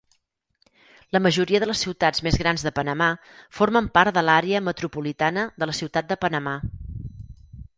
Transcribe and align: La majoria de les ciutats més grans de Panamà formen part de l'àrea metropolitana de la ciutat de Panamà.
La 1.15 1.19
majoria 1.25 1.59
de 1.63 1.67
les 1.71 1.83
ciutats 1.85 2.23
més 2.27 2.39
grans 2.43 2.63
de 2.67 2.71
Panamà 2.79 3.09
formen 3.59 3.91
part 3.99 4.17
de 4.19 4.25
l'àrea 4.29 4.63
metropolitana 4.69 5.45
de 5.63 5.69
la 5.73 5.77
ciutat 5.83 6.09
de 6.15 6.19
Panamà. 6.27 6.57